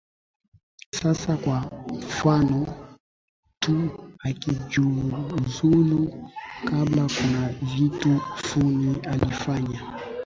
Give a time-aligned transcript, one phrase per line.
[0.91, 2.67] sasa kwa mfano
[3.61, 6.29] mtu akijiuzulu
[6.65, 9.81] kabla kuna vitu funny alifanya